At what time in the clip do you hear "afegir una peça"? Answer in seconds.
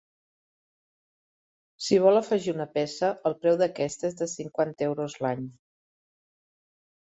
2.21-3.11